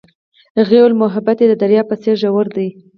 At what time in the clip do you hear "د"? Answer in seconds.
1.49-1.53